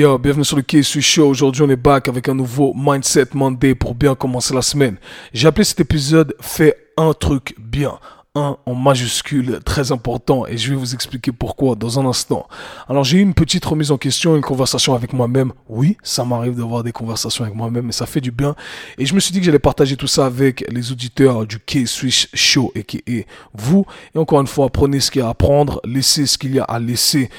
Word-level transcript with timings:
Yo, 0.00 0.18
bienvenue 0.18 0.44
sur 0.44 0.56
le 0.56 0.62
KSU 0.62 1.02
Show. 1.02 1.28
Aujourd'hui, 1.28 1.62
on 1.62 1.68
est 1.68 1.76
back 1.76 2.08
avec 2.08 2.28
un 2.28 2.34
nouveau 2.34 2.72
Mindset 2.74 3.28
Monday 3.34 3.74
pour 3.74 3.94
bien 3.94 4.14
commencer 4.14 4.54
la 4.54 4.62
semaine. 4.62 4.96
J'ai 5.32 5.48
appelé 5.48 5.64
cet 5.64 5.80
épisode 5.80 6.34
Fais 6.40 6.74
un 6.96 7.12
truc 7.12 7.54
bien. 7.58 7.98
Un 8.36 8.58
en 8.64 8.76
majuscule, 8.76 9.58
très 9.64 9.90
important, 9.90 10.46
et 10.46 10.56
je 10.56 10.70
vais 10.70 10.76
vous 10.76 10.94
expliquer 10.94 11.32
pourquoi 11.32 11.74
dans 11.74 11.98
un 11.98 12.06
instant. 12.06 12.46
Alors 12.88 13.02
j'ai 13.02 13.18
eu 13.18 13.22
une 13.22 13.34
petite 13.34 13.64
remise 13.64 13.90
en 13.90 13.98
question, 13.98 14.36
une 14.36 14.42
conversation 14.42 14.94
avec 14.94 15.12
moi-même. 15.12 15.52
Oui, 15.68 15.96
ça 16.04 16.24
m'arrive 16.24 16.54
d'avoir 16.54 16.84
des 16.84 16.92
conversations 16.92 17.42
avec 17.42 17.56
moi-même, 17.56 17.86
mais 17.86 17.92
ça 17.92 18.06
fait 18.06 18.20
du 18.20 18.30
bien. 18.30 18.54
Et 18.98 19.04
je 19.04 19.16
me 19.16 19.18
suis 19.18 19.32
dit 19.32 19.40
que 19.40 19.46
j'allais 19.46 19.58
partager 19.58 19.96
tout 19.96 20.06
ça 20.06 20.26
avec 20.26 20.64
les 20.70 20.92
auditeurs 20.92 21.44
du 21.44 21.58
K-Switch 21.58 22.28
Show, 22.32 22.70
et 22.76 22.84
qui 22.84 23.02
est 23.08 23.26
vous. 23.52 23.84
Et 24.14 24.18
encore 24.18 24.40
une 24.40 24.46
fois, 24.46 24.70
prenez 24.70 25.00
ce 25.00 25.10
qu'il 25.10 25.22
y 25.22 25.24
a 25.24 25.26
à 25.26 25.30
apprendre, 25.30 25.80
laissez 25.84 26.26
ce 26.26 26.38
qu'il 26.38 26.54
y 26.54 26.60
a 26.60 26.64
à 26.64 26.78
laisser, 26.78 27.30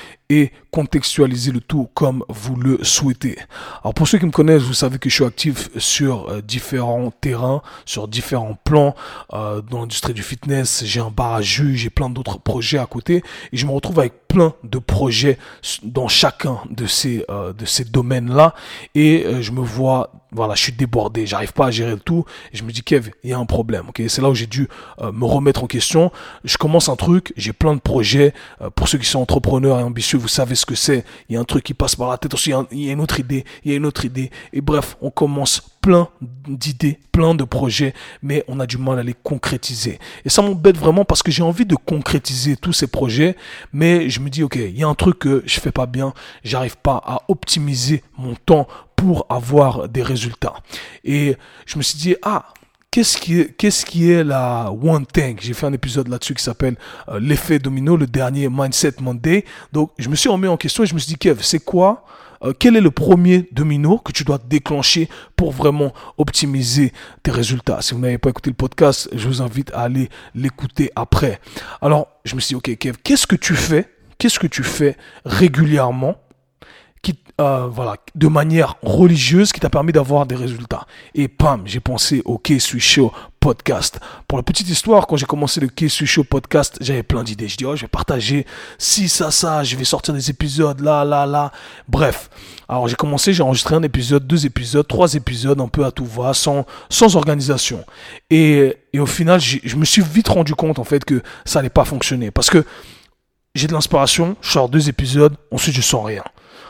contextualiser 0.71 1.51
le 1.51 1.59
tout 1.59 1.89
comme 1.93 2.23
vous 2.29 2.55
le 2.55 2.83
souhaitez. 2.83 3.37
Alors 3.83 3.93
pour 3.93 4.07
ceux 4.07 4.17
qui 4.17 4.25
me 4.25 4.31
connaissent, 4.31 4.63
vous 4.63 4.73
savez 4.73 4.97
que 4.97 5.09
je 5.09 5.15
suis 5.15 5.25
actif 5.25 5.69
sur 5.77 6.29
euh, 6.29 6.41
différents 6.41 7.11
terrains, 7.11 7.61
sur 7.85 8.07
différents 8.07 8.57
plans 8.63 8.95
euh, 9.33 9.61
dans 9.61 9.81
l'industrie 9.81 10.13
du 10.13 10.23
fitness. 10.23 10.83
J'ai 10.85 11.01
un 11.01 11.11
bar 11.11 11.33
à 11.33 11.41
jus, 11.41 11.75
j'ai 11.75 11.89
plein 11.89 12.09
d'autres 12.09 12.39
projets 12.39 12.77
à 12.77 12.85
côté 12.85 13.23
et 13.51 13.57
je 13.57 13.65
me 13.65 13.71
retrouve 13.71 13.99
avec 13.99 14.20
plein 14.31 14.53
de 14.63 14.79
projets 14.79 15.37
dans 15.83 16.07
chacun 16.07 16.59
de 16.69 16.85
ces 16.85 17.25
euh, 17.29 17.53
domaines-là 17.89 18.53
et 18.95 19.25
je 19.41 19.51
me 19.51 19.61
vois 19.61 20.11
voilà, 20.33 20.55
je 20.55 20.63
suis 20.63 20.71
débordé, 20.71 21.27
j'arrive 21.27 21.51
pas 21.51 21.65
à 21.67 21.71
gérer 21.71 21.91
le 21.91 21.99
tout 21.99 22.23
je 22.53 22.63
me 22.63 22.71
dis 22.71 22.83
Kev, 22.83 23.11
il 23.23 23.31
y 23.31 23.33
a 23.33 23.37
un 23.37 23.45
problème. 23.45 23.89
OK, 23.89 24.01
c'est 24.07 24.21
là 24.21 24.29
où 24.29 24.35
j'ai 24.35 24.47
dû 24.47 24.69
me 25.01 25.25
remettre 25.25 25.63
en 25.63 25.67
question. 25.67 26.09
Je 26.45 26.55
commence 26.57 26.87
un 26.87 26.95
truc, 26.95 27.33
j'ai 27.35 27.51
plein 27.51 27.75
de 27.75 27.81
projets 27.81 28.33
pour 28.75 28.87
ceux 28.87 28.97
qui 28.97 29.05
sont 29.05 29.19
entrepreneurs 29.19 29.79
et 29.79 29.83
ambitieux 29.83 30.17
vous 30.17 30.29
savez 30.29 30.55
ce 30.55 30.65
que 30.65 30.75
c'est. 30.75 31.03
Il 31.27 31.35
y 31.35 31.37
a 31.37 31.41
un 31.41 31.45
truc 31.45 31.63
qui 31.63 31.73
passe 31.73 31.95
par 31.95 32.09
la 32.09 32.17
tête 32.17 32.33
aussi, 32.33 32.53
il 32.71 32.83
y 32.85 32.89
a 32.89 32.93
une 32.93 33.01
autre 33.01 33.19
idée, 33.19 33.43
il 33.65 33.71
y 33.71 33.73
a 33.73 33.77
une 33.77 33.85
autre 33.85 34.05
idée. 34.05 34.31
Et 34.53 34.61
bref, 34.61 34.95
on 35.01 35.09
commence 35.09 35.70
plein 35.81 36.09
d'idées, 36.47 36.99
plein 37.11 37.33
de 37.35 37.43
projets, 37.43 37.93
mais 38.21 38.43
on 38.47 38.59
a 38.59 38.67
du 38.67 38.77
mal 38.77 38.99
à 38.99 39.03
les 39.03 39.15
concrétiser. 39.15 39.99
Et 40.25 40.29
ça 40.29 40.41
m'embête 40.41 40.77
vraiment 40.77 41.05
parce 41.05 41.23
que 41.23 41.31
j'ai 41.31 41.43
envie 41.43 41.65
de 41.65 41.75
concrétiser 41.75 42.55
tous 42.55 42.73
ces 42.73 42.87
projets, 42.87 43.35
mais 43.73 44.09
je 44.09 44.19
me 44.19 44.29
dis, 44.29 44.43
ok, 44.43 44.55
il 44.55 44.77
y 44.77 44.83
a 44.83 44.87
un 44.87 44.95
truc 44.95 45.19
que 45.19 45.43
je 45.45 45.59
fais 45.59 45.71
pas 45.71 45.87
bien, 45.87 46.13
j'arrive 46.43 46.77
pas 46.77 47.01
à 47.05 47.23
optimiser 47.27 48.03
mon 48.17 48.35
temps 48.35 48.67
pour 48.95 49.25
avoir 49.29 49.89
des 49.89 50.03
résultats. 50.03 50.53
Et 51.03 51.35
je 51.65 51.77
me 51.77 51.83
suis 51.83 51.97
dit, 51.97 52.15
ah, 52.21 52.53
qu'est-ce 52.91 53.17
qui 53.17 53.39
est, 53.39 53.55
qu'est-ce 53.55 53.85
qui 53.85 54.11
est 54.11 54.23
la 54.23 54.69
one 54.69 55.05
thing? 55.05 55.37
J'ai 55.41 55.53
fait 55.53 55.65
un 55.65 55.73
épisode 55.73 56.09
là-dessus 56.09 56.33
qui 56.33 56.43
s'appelle 56.43 56.75
euh, 57.07 57.19
l'effet 57.19 57.57
domino, 57.57 57.95
le 57.95 58.05
dernier 58.05 58.49
Mindset 58.49 58.95
Monday. 58.99 59.45
Donc, 59.71 59.91
je 59.97 60.09
me 60.09 60.15
suis 60.15 60.29
remis 60.29 60.47
en 60.47 60.57
question 60.57 60.83
et 60.83 60.87
je 60.87 60.93
me 60.93 60.99
suis 60.99 61.07
dit, 61.07 61.17
Kev, 61.17 61.41
c'est 61.41 61.63
quoi 61.63 62.05
euh, 62.43 62.53
quel 62.57 62.75
est 62.75 62.81
le 62.81 62.91
premier 62.91 63.47
domino 63.51 63.99
que 63.99 64.11
tu 64.11 64.23
dois 64.23 64.39
déclencher 64.39 65.09
pour 65.35 65.51
vraiment 65.51 65.93
optimiser 66.17 66.91
tes 67.23 67.31
résultats? 67.31 67.81
Si 67.81 67.93
vous 67.93 67.99
n'avez 67.99 68.17
pas 68.17 68.29
écouté 68.29 68.49
le 68.49 68.55
podcast, 68.55 69.09
je 69.13 69.27
vous 69.27 69.41
invite 69.41 69.71
à 69.73 69.81
aller 69.81 70.09
l'écouter 70.35 70.91
après. 70.95 71.39
Alors, 71.81 72.07
je 72.25 72.35
me 72.35 72.41
suis 72.41 72.53
dit, 72.53 72.55
ok, 72.55 72.77
Kev, 72.77 72.97
qu'est-ce 73.03 73.27
que 73.27 73.35
tu 73.35 73.55
fais 73.55 73.87
Qu'est-ce 74.17 74.37
que 74.37 74.47
tu 74.47 74.63
fais 74.63 74.97
régulièrement 75.25 76.20
euh, 77.39 77.67
voilà, 77.67 77.95
de 78.15 78.27
manière 78.27 78.75
religieuse 78.81 79.51
qui 79.51 79.59
t'a 79.59 79.69
permis 79.69 79.91
d'avoir 79.91 80.25
des 80.25 80.35
résultats. 80.35 80.85
Et 81.15 81.27
pam, 81.27 81.61
j'ai 81.65 81.79
pensé 81.79 82.21
au 82.25 82.37
K-Sui 82.37 82.79
Show 82.79 83.11
podcast. 83.39 83.99
Pour 84.27 84.37
la 84.37 84.43
petite 84.43 84.69
histoire, 84.69 85.07
quand 85.07 85.17
j'ai 85.17 85.25
commencé 85.25 85.59
le 85.59 85.67
K-Sui 85.67 86.05
Show 86.05 86.23
podcast, 86.23 86.77
j'avais 86.81 87.03
plein 87.03 87.23
d'idées. 87.23 87.47
Je 87.47 87.57
dis, 87.57 87.65
oh, 87.65 87.75
je 87.75 87.81
vais 87.81 87.87
partager 87.87 88.45
si, 88.77 89.09
ça, 89.09 89.31
ça, 89.31 89.63
je 89.63 89.75
vais 89.75 89.83
sortir 89.83 90.13
des 90.13 90.29
épisodes 90.29 90.79
là, 90.81 91.03
là, 91.03 91.25
là. 91.25 91.51
Bref. 91.87 92.29
Alors, 92.69 92.87
j'ai 92.87 92.95
commencé, 92.95 93.33
j'ai 93.33 93.43
enregistré 93.43 93.75
un 93.75 93.83
épisode, 93.83 94.27
deux 94.27 94.45
épisodes, 94.45 94.87
trois 94.87 95.13
épisodes, 95.15 95.59
un 95.59 95.67
peu 95.67 95.85
à 95.85 95.91
tout 95.91 96.05
va, 96.05 96.33
sans, 96.33 96.65
sans 96.89 97.15
organisation. 97.15 97.83
Et, 98.29 98.77
et 98.93 98.99
au 98.99 99.05
final, 99.05 99.39
je 99.41 99.75
me 99.75 99.85
suis 99.85 100.01
vite 100.01 100.27
rendu 100.29 100.55
compte, 100.55 100.79
en 100.79 100.83
fait, 100.83 101.03
que 101.03 101.21
ça 101.43 101.59
n'allait 101.59 101.69
pas 101.69 101.85
fonctionner. 101.85 102.31
Parce 102.31 102.49
que 102.49 102.63
j'ai 103.55 103.67
de 103.67 103.73
l'inspiration, 103.73 104.37
je 104.41 104.51
sors 104.51 104.69
deux 104.69 104.87
épisodes, 104.87 105.35
ensuite 105.51 105.75
je 105.75 105.81
sens 105.81 106.05
rien. 106.05 106.23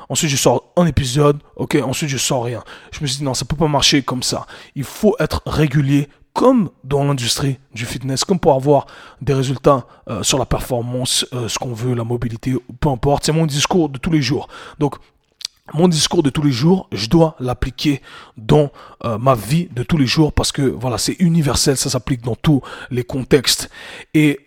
Ensuite, 0.10 0.30
je 0.30 0.38
sors 0.38 0.72
un 0.76 0.86
épisode. 0.86 1.40
Ok, 1.56 1.78
ensuite, 1.84 2.10
je 2.10 2.18
sors 2.18 2.44
rien. 2.44 2.64
Je 2.92 3.02
me 3.02 3.08
suis 3.08 3.20
dit, 3.20 3.24
non, 3.24 3.34
ça 3.34 3.46
peut 3.46 3.56
pas 3.56 3.68
marcher 3.68 4.02
comme 4.02 4.24
ça. 4.24 4.46
Il 4.76 4.84
faut 4.84 5.16
être 5.20 5.42
régulier 5.46 6.08
comme 6.34 6.70
dans 6.84 7.04
l'industrie 7.04 7.58
du 7.74 7.86
fitness, 7.86 8.24
comme 8.24 8.40
pour 8.40 8.54
avoir 8.54 8.88
des 9.22 9.34
résultats 9.34 9.86
euh, 10.10 10.24
sur 10.24 10.38
la 10.38 10.46
performance, 10.46 11.26
euh, 11.34 11.48
ce 11.48 11.60
qu'on 11.60 11.74
veut, 11.74 11.94
la 11.94 12.04
mobilité, 12.04 12.56
peu 12.80 12.90
importe. 12.90 13.26
C'est 13.26 13.32
mon 13.32 13.46
discours 13.46 13.90
de 13.90 13.98
tous 13.98 14.12
les 14.12 14.22
jours. 14.22 14.48
Donc, 14.80 14.96
mon 15.74 15.88
discours 15.88 16.22
de 16.22 16.30
tous 16.30 16.42
les 16.42 16.52
jours, 16.52 16.88
je 16.92 17.08
dois 17.08 17.36
l'appliquer 17.40 18.02
dans 18.36 18.72
euh, 19.06 19.18
ma 19.18 19.36
vie 19.36 19.70
de 19.72 19.84
tous 19.84 19.98
les 19.98 20.06
jours 20.06 20.34
parce 20.34 20.52
que 20.52 20.64
voilà, 20.64 20.98
c'est 20.98 21.16
universel, 21.20 21.78
ça 21.78 21.90
s'applique 21.90 22.24
dans 22.24 22.36
tous 22.36 22.62
les 22.90 23.04
contextes. 23.04 23.70
Et 24.14 24.40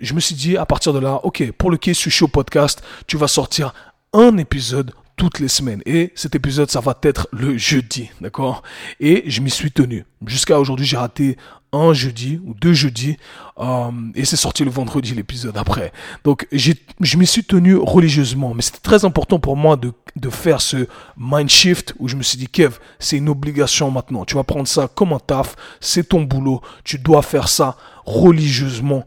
je 0.00 0.12
me 0.12 0.20
suis 0.20 0.34
dit 0.34 0.58
à 0.58 0.66
partir 0.66 0.92
de 0.92 0.98
là, 0.98 1.20
ok, 1.22 1.52
pour 1.52 1.70
le 1.70 1.78
Case 1.78 1.96
Show 1.96 2.28
podcast, 2.28 2.82
tu 3.06 3.16
vas 3.16 3.28
sortir 3.28 3.72
un 4.12 4.36
épisode 4.36 4.92
toutes 5.16 5.40
les 5.40 5.48
semaines. 5.48 5.82
Et 5.84 6.12
cet 6.14 6.34
épisode, 6.34 6.70
ça 6.70 6.80
va 6.80 6.96
être 7.02 7.28
le 7.32 7.58
jeudi, 7.58 8.10
d'accord? 8.20 8.62
Et 9.00 9.24
je 9.26 9.40
m'y 9.42 9.50
suis 9.50 9.70
tenu. 9.70 10.06
Jusqu'à 10.26 10.58
aujourd'hui, 10.58 10.86
j'ai 10.86 10.96
raté 10.96 11.36
un 11.72 11.92
jeudi 11.92 12.40
ou 12.46 12.54
deux 12.54 12.72
jeudis. 12.72 13.18
Euh, 13.58 13.90
et 14.14 14.24
c'est 14.24 14.36
sorti 14.36 14.64
le 14.64 14.70
vendredi, 14.70 15.14
l'épisode 15.14 15.56
après. 15.58 15.92
Donc, 16.24 16.46
je 16.52 17.16
m'y 17.16 17.26
suis 17.26 17.44
tenu 17.44 17.76
religieusement. 17.76 18.54
Mais 18.54 18.62
c'était 18.62 18.78
très 18.78 19.04
important 19.04 19.38
pour 19.38 19.56
moi 19.56 19.76
de, 19.76 19.92
de 20.16 20.30
faire 20.30 20.60
ce 20.60 20.86
mind 21.18 21.50
shift 21.50 21.94
où 21.98 22.08
je 22.08 22.16
me 22.16 22.22
suis 22.22 22.38
dit, 22.38 22.48
Kev, 22.48 22.76
c'est 22.98 23.18
une 23.18 23.28
obligation 23.28 23.90
maintenant. 23.90 24.24
Tu 24.24 24.36
vas 24.36 24.44
prendre 24.44 24.68
ça 24.68 24.88
comme 24.88 25.12
un 25.12 25.18
taf. 25.18 25.56
C'est 25.80 26.08
ton 26.08 26.22
boulot. 26.22 26.62
Tu 26.84 26.98
dois 26.98 27.22
faire 27.22 27.48
ça 27.48 27.76
religieusement 28.06 29.04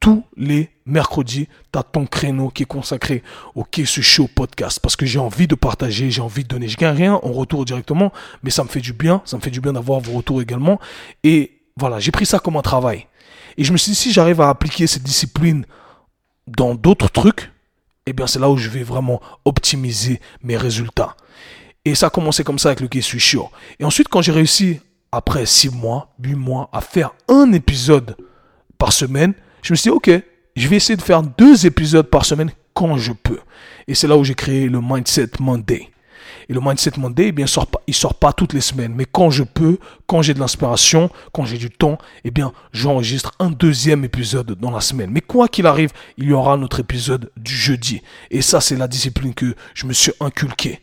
tous 0.00 0.24
les 0.36 0.70
mercredis, 0.86 1.48
tu 1.72 1.78
as 1.78 1.82
ton 1.82 2.06
créneau 2.06 2.50
qui 2.50 2.62
est 2.62 2.66
consacré 2.66 3.22
au 3.54 3.66
ce 3.72 4.00
Show 4.00 4.28
podcast 4.28 4.80
parce 4.80 4.96
que 4.96 5.06
j'ai 5.06 5.18
envie 5.18 5.46
de 5.46 5.54
partager, 5.54 6.10
j'ai 6.10 6.20
envie 6.20 6.44
de 6.44 6.48
donner. 6.48 6.68
Je 6.68 6.76
gagne 6.76 6.96
rien 6.96 7.14
en 7.14 7.32
retour 7.32 7.64
directement, 7.64 8.12
mais 8.42 8.50
ça 8.50 8.62
me 8.62 8.68
fait 8.68 8.80
du 8.80 8.92
bien, 8.92 9.22
ça 9.24 9.36
me 9.36 9.42
fait 9.42 9.50
du 9.50 9.60
bien 9.60 9.72
d'avoir 9.72 10.00
vos 10.00 10.12
retours 10.12 10.40
également. 10.40 10.80
Et 11.24 11.60
voilà, 11.76 11.98
j'ai 11.98 12.10
pris 12.10 12.26
ça 12.26 12.38
comme 12.38 12.56
un 12.56 12.62
travail. 12.62 13.06
Et 13.56 13.64
je 13.64 13.72
me 13.72 13.76
suis 13.76 13.92
dit, 13.92 13.96
si 13.96 14.12
j'arrive 14.12 14.40
à 14.40 14.50
appliquer 14.50 14.86
cette 14.86 15.02
discipline 15.02 15.64
dans 16.46 16.74
d'autres 16.74 17.08
trucs, 17.08 17.50
eh 18.06 18.12
bien 18.12 18.26
c'est 18.26 18.38
là 18.38 18.48
où 18.48 18.56
je 18.56 18.68
vais 18.68 18.82
vraiment 18.82 19.20
optimiser 19.44 20.20
mes 20.42 20.56
résultats. 20.56 21.16
Et 21.84 21.94
ça 21.94 22.06
a 22.06 22.10
commencé 22.10 22.44
comme 22.44 22.58
ça 22.58 22.70
avec 22.70 22.80
le 22.80 22.88
Kesu 22.88 23.18
Show. 23.18 23.50
Et 23.78 23.84
ensuite, 23.84 24.08
quand 24.08 24.22
j'ai 24.22 24.32
réussi, 24.32 24.80
après 25.10 25.46
6 25.46 25.70
mois, 25.70 26.14
8 26.22 26.34
mois, 26.34 26.68
à 26.72 26.80
faire 26.80 27.14
un 27.28 27.52
épisode 27.52 28.16
par 28.78 28.92
semaine, 28.92 29.34
je 29.62 29.72
me 29.72 29.76
suis 29.76 29.90
dit, 29.90 29.96
ok, 29.96 30.10
je 30.56 30.68
vais 30.68 30.76
essayer 30.76 30.96
de 30.96 31.02
faire 31.02 31.22
deux 31.22 31.66
épisodes 31.66 32.06
par 32.06 32.24
semaine 32.24 32.50
quand 32.74 32.96
je 32.96 33.12
peux. 33.12 33.38
Et 33.86 33.94
c'est 33.94 34.06
là 34.06 34.16
où 34.16 34.24
j'ai 34.24 34.34
créé 34.34 34.68
le 34.68 34.80
Mindset 34.80 35.30
Monday. 35.40 35.88
Et 36.48 36.52
le 36.52 36.60
Mindset 36.60 36.92
Monday, 36.96 37.28
eh 37.28 37.32
bien, 37.32 37.46
sort 37.46 37.66
pas, 37.66 37.80
il 37.86 37.94
sort 37.94 38.14
pas 38.14 38.32
toutes 38.32 38.52
les 38.52 38.60
semaines. 38.60 38.94
Mais 38.94 39.04
quand 39.04 39.30
je 39.30 39.42
peux, 39.42 39.78
quand 40.08 40.22
j'ai 40.22 40.32
de 40.32 40.40
l'inspiration, 40.40 41.10
quand 41.32 41.44
j'ai 41.44 41.58
du 41.58 41.70
temps, 41.70 41.98
eh 42.24 42.30
bien, 42.30 42.52
j'enregistre 42.72 43.32
un 43.38 43.50
deuxième 43.50 44.04
épisode 44.04 44.58
dans 44.58 44.70
la 44.70 44.80
semaine. 44.80 45.10
Mais 45.12 45.20
quoi 45.20 45.48
qu'il 45.48 45.66
arrive, 45.66 45.92
il 46.16 46.24
y 46.24 46.32
aura 46.32 46.56
notre 46.56 46.80
épisode 46.80 47.30
du 47.36 47.54
jeudi. 47.54 48.00
Et 48.30 48.40
ça, 48.40 48.62
c'est 48.62 48.76
la 48.76 48.88
discipline 48.88 49.34
que 49.34 49.54
je 49.74 49.84
me 49.84 49.92
suis 49.92 50.12
inculqué. 50.20 50.80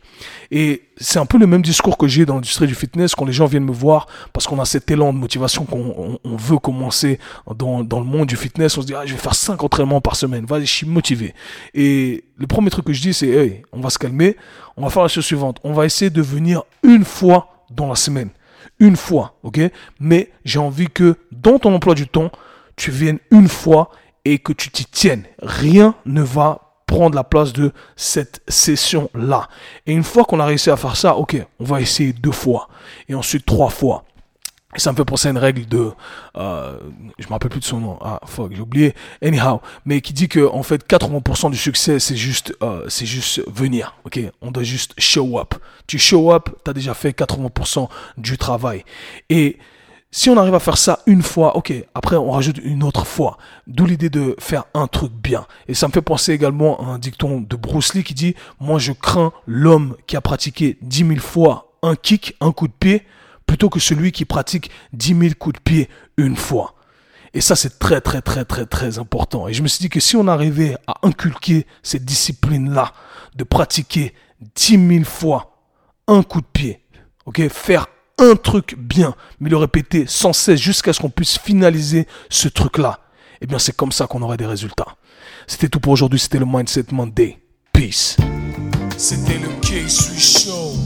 Et 0.52 0.84
c'est 0.96 1.18
un 1.18 1.26
peu 1.26 1.38
le 1.38 1.48
même 1.48 1.62
discours 1.62 1.98
que 1.98 2.06
j'ai 2.06 2.24
dans 2.24 2.36
l'industrie 2.36 2.68
du 2.68 2.76
fitness 2.76 3.16
quand 3.16 3.24
les 3.24 3.32
gens 3.32 3.46
viennent 3.46 3.64
me 3.64 3.72
voir 3.72 4.06
parce 4.32 4.46
qu'on 4.46 4.60
a 4.60 4.64
cet 4.64 4.88
élan 4.92 5.12
de 5.12 5.18
motivation 5.18 5.64
qu'on 5.64 6.20
on, 6.22 6.36
veut 6.36 6.58
commencer 6.58 7.18
dans, 7.56 7.80
le 7.80 8.04
monde 8.04 8.28
du 8.28 8.36
fitness. 8.36 8.78
On 8.78 8.82
se 8.82 8.86
dit, 8.86 8.94
ah, 8.94 9.04
je 9.06 9.12
vais 9.12 9.18
faire 9.18 9.34
5 9.34 9.60
entraînements 9.64 10.00
par 10.00 10.14
semaine. 10.14 10.46
Vas-y, 10.46 10.66
je 10.66 10.72
suis 10.72 10.86
motivé. 10.86 11.34
Et 11.74 12.22
le 12.36 12.46
premier 12.46 12.70
truc 12.70 12.84
que 12.84 12.92
je 12.92 13.02
dis, 13.02 13.12
c'est, 13.12 13.28
hey, 13.28 13.62
on 13.72 13.80
va 13.80 13.90
se 13.90 13.98
calmer. 13.98 14.36
On 14.76 14.82
va 14.82 14.90
faire 14.90 15.02
la 15.02 15.08
chose 15.08 15.24
suivante. 15.24 15.58
On 15.64 15.72
va 15.72 15.84
essayer 15.84 16.10
de 16.10 16.22
venir 16.22 16.62
une 16.84 17.04
fois 17.04 17.64
dans 17.70 17.88
la 17.88 17.96
semaine. 17.96 18.30
Une 18.78 18.96
fois, 18.96 19.34
ok? 19.42 19.60
Mais 20.00 20.30
j'ai 20.44 20.58
envie 20.58 20.88
que 20.88 21.16
dans 21.32 21.58
ton 21.58 21.74
emploi 21.74 21.94
du 21.94 22.08
temps, 22.08 22.30
tu 22.76 22.90
viennes 22.90 23.18
une 23.30 23.48
fois 23.48 23.90
et 24.24 24.38
que 24.38 24.52
tu 24.52 24.70
t'y 24.70 24.84
tiennes. 24.84 25.24
Rien 25.42 25.94
ne 26.04 26.22
va 26.22 26.66
prendre 26.86 27.16
la 27.16 27.24
place 27.24 27.52
de 27.52 27.72
cette 27.96 28.42
session-là. 28.48 29.48
Et 29.86 29.92
une 29.92 30.04
fois 30.04 30.24
qu'on 30.24 30.40
a 30.40 30.46
réussi 30.46 30.70
à 30.70 30.76
faire 30.76 30.96
ça, 30.96 31.16
ok, 31.16 31.36
on 31.58 31.64
va 31.64 31.80
essayer 31.80 32.12
deux 32.12 32.32
fois. 32.32 32.68
Et 33.08 33.14
ensuite 33.14 33.44
trois 33.44 33.70
fois. 33.70 34.04
Ça 34.74 34.90
me 34.92 34.96
fait 34.96 35.04
penser 35.04 35.28
à 35.28 35.30
une 35.30 35.38
règle 35.38 35.64
de, 35.66 35.92
euh, 36.36 36.78
je 37.18 37.26
me 37.26 37.32
rappelle 37.32 37.50
plus 37.50 37.60
de 37.60 37.64
son 37.64 37.80
nom, 37.80 37.98
ah 38.02 38.20
fuck, 38.26 38.52
j'ai 38.52 38.60
oublié, 38.60 38.94
anyhow, 39.22 39.62
mais 39.86 40.00
qui 40.00 40.12
dit 40.12 40.28
que 40.28 40.46
en 40.46 40.62
fait 40.62 40.86
80% 40.86 41.50
du 41.50 41.56
succès 41.56 41.98
c'est 41.98 42.16
juste, 42.16 42.52
euh, 42.62 42.84
c'est 42.88 43.06
juste 43.06 43.42
venir, 43.50 43.94
ok, 44.04 44.20
on 44.42 44.50
doit 44.50 44.64
juste 44.64 44.92
show 44.98 45.38
up. 45.38 45.54
Tu 45.86 45.98
show 45.98 46.32
up, 46.32 46.50
tu 46.64 46.70
as 46.70 46.74
déjà 46.74 46.94
fait 46.94 47.16
80% 47.16 47.88
du 48.18 48.36
travail. 48.36 48.84
Et 49.30 49.56
si 50.10 50.30
on 50.30 50.36
arrive 50.36 50.54
à 50.54 50.60
faire 50.60 50.78
ça 50.78 51.00
une 51.06 51.22
fois, 51.22 51.56
ok, 51.56 51.72
après 51.94 52.16
on 52.16 52.30
rajoute 52.30 52.58
une 52.62 52.82
autre 52.82 53.06
fois. 53.06 53.38
D'où 53.66 53.86
l'idée 53.86 54.10
de 54.10 54.34
faire 54.38 54.64
un 54.74 54.86
truc 54.86 55.12
bien. 55.12 55.46
Et 55.68 55.74
ça 55.74 55.88
me 55.88 55.92
fait 55.92 56.02
penser 56.02 56.32
également 56.32 56.80
à 56.80 56.92
un 56.92 56.98
dicton 56.98 57.40
de 57.40 57.56
Bruce 57.56 57.94
Lee 57.94 58.02
qui 58.02 58.14
dit, 58.14 58.34
moi 58.58 58.78
je 58.78 58.92
crains 58.92 59.32
l'homme 59.46 59.94
qui 60.06 60.16
a 60.16 60.20
pratiqué 60.20 60.78
dix 60.82 61.04
mille 61.04 61.20
fois 61.20 61.72
un 61.82 61.96
kick, 61.96 62.34
un 62.40 62.52
coup 62.52 62.66
de 62.66 62.72
pied, 62.72 63.02
plutôt 63.46 63.70
que 63.70 63.80
celui 63.80 64.12
qui 64.12 64.24
pratique 64.24 64.70
dix 64.92 65.14
mille 65.14 65.36
coups 65.36 65.56
de 65.56 65.60
pied 65.60 65.88
une 66.16 66.36
fois. 66.36 66.74
Et 67.34 67.40
ça, 67.40 67.54
c'est 67.54 67.78
très, 67.78 68.00
très, 68.00 68.22
très, 68.22 68.44
très, 68.44 68.64
très 68.66 68.98
important. 68.98 69.46
Et 69.46 69.52
je 69.52 69.62
me 69.62 69.68
suis 69.68 69.82
dit 69.82 69.90
que 69.90 70.00
si 70.00 70.16
on 70.16 70.26
arrivait 70.26 70.76
à 70.86 70.94
inculquer 71.02 71.66
cette 71.82 72.04
discipline-là, 72.04 72.92
de 73.34 73.44
pratiquer 73.44 74.14
dix 74.54 74.78
mille 74.78 75.04
fois 75.04 75.58
un 76.08 76.22
coup 76.22 76.40
de 76.40 76.46
pied, 76.46 76.82
ok, 77.26 77.48
faire 77.48 77.88
un 78.18 78.36
truc 78.36 78.74
bien, 78.78 79.14
mais 79.40 79.50
le 79.50 79.58
répéter 79.58 80.06
sans 80.06 80.32
cesse 80.32 80.60
jusqu'à 80.60 80.92
ce 80.94 81.00
qu'on 81.00 81.10
puisse 81.10 81.38
finaliser 81.38 82.06
ce 82.30 82.48
truc-là, 82.48 83.00
eh 83.42 83.46
bien 83.46 83.58
c'est 83.58 83.76
comme 83.76 83.92
ça 83.92 84.06
qu'on 84.06 84.22
aurait 84.22 84.38
des 84.38 84.46
résultats. 84.46 84.96
C'était 85.46 85.68
tout 85.68 85.80
pour 85.80 85.92
aujourd'hui, 85.92 86.18
c'était 86.18 86.38
le 86.38 86.46
Mindset 86.46 86.86
Monday. 86.92 87.38
Peace. 87.72 88.16
C'était 88.96 89.38
le 89.38 89.48
K-Swiss 89.60 90.46
Show. 90.46 90.85